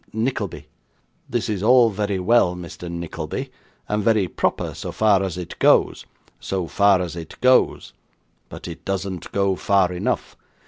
'Nickleby.' 0.13 0.65
'This 1.29 1.47
is 1.47 1.61
all 1.61 1.91
very 1.91 2.17
well, 2.17 2.55
Mr. 2.55 2.89
Nickleby, 2.91 3.51
and 3.87 4.03
very 4.03 4.27
proper, 4.27 4.73
so 4.73 4.91
far 4.91 5.21
as 5.21 5.37
it 5.37 5.59
goes 5.59 6.07
so 6.39 6.65
far 6.65 6.99
as 7.01 7.15
it 7.15 7.39
goes, 7.39 7.93
but 8.49 8.67
it 8.67 8.83
doesn't 8.83 9.31
go 9.31 9.55
far 9.55 9.93
enough. 9.93 10.35